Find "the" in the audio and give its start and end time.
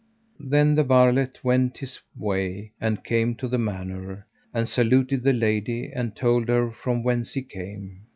0.73-0.83, 3.47-3.59, 5.23-5.31